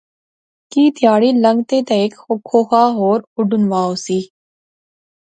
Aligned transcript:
کی 0.71 0.83
تہارے 0.97 1.29
لنگتھے 1.43 1.77
تہ 1.87 1.93
ہیک 1.99 2.13
کھوخا 2.47 2.83
ہور 2.97 3.19
اڈنوں 3.39 3.69
وہا 3.71 3.83
ہوسی 3.89 4.19